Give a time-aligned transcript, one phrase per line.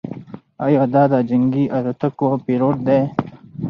[0.65, 2.99] ایا ده د جنګي الوتکو پیلوټ دی؟